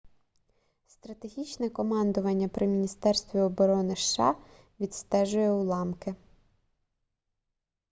[0.87, 4.35] стратегічне командування при міністерстві оборони сша
[4.79, 6.15] відстежує уламки